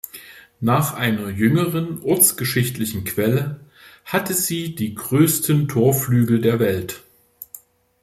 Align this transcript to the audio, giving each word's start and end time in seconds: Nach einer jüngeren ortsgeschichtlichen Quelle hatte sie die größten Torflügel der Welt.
Nach 0.61 0.95
einer 0.95 1.29
jüngeren 1.29 2.01
ortsgeschichtlichen 2.01 3.03
Quelle 3.03 3.59
hatte 4.03 4.33
sie 4.33 4.73
die 4.73 4.95
größten 4.95 5.67
Torflügel 5.67 6.41
der 6.41 6.59
Welt. 6.59 7.03